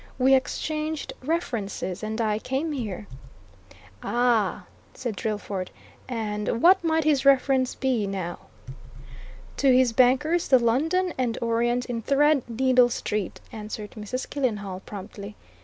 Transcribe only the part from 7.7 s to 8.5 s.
be, now?"